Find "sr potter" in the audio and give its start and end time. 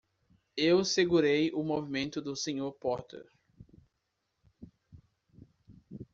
2.35-3.23